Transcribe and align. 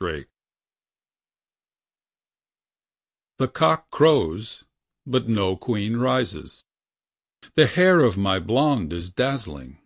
pdf 0.00 0.26
The 3.38 3.46
cock 3.46 3.92
crows 3.92 4.64
But 5.06 5.28
no 5.28 5.56
queen 5.56 5.98
rises. 5.98 6.64
The 7.54 7.68
hair 7.68 8.00
of 8.00 8.16
my 8.18 8.40
blonde 8.40 8.92
Is 8.92 9.08
dazzling. 9.10 9.78